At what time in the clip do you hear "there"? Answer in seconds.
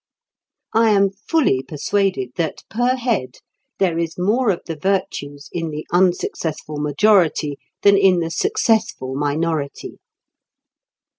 3.77-3.99